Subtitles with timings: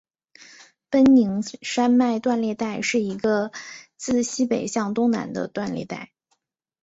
[0.89, 3.51] 奔宁山脉断裂带是一个
[3.97, 6.11] 自西北向东南的断裂带。